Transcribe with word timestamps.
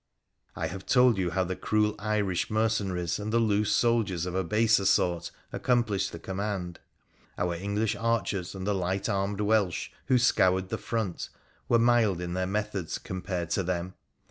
I 0.55 0.65
have 0.65 0.87
told 0.87 1.19
you 1.19 1.29
how 1.29 1.43
the 1.43 1.55
cruel 1.55 1.93
Irish 1.99 2.49
mercenaries 2.49 3.19
and 3.19 3.31
the 3.31 3.37
loose 3.37 3.71
soldiers 3.71 4.25
of 4.25 4.33
a 4.33 4.43
baser 4.43 4.85
sort 4.85 5.29
accomplished 5.53 6.11
the 6.11 6.17
command. 6.17 6.79
Our 7.37 7.53
English 7.53 7.95
archers 7.95 8.55
and 8.55 8.65
the 8.65 8.73
light 8.73 9.07
armed 9.07 9.41
Welsh, 9.41 9.91
who 10.07 10.17
scoured 10.17 10.69
the 10.69 10.79
front, 10.79 11.29
were 11.69 11.77
mild 11.77 12.19
in 12.19 12.33
their 12.33 12.47
methods 12.47 12.97
compared 12.97 13.51
to 13.51 13.61
them. 13.61 13.93